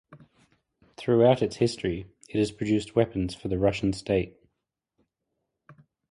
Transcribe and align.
Throughout 0.97 1.43
its 1.43 1.57
history, 1.57 2.07
it 2.27 2.39
has 2.39 2.51
produced 2.51 2.95
weapons 2.95 3.35
for 3.35 3.49
the 3.49 3.59
Russian 3.59 3.93
state. 3.93 4.35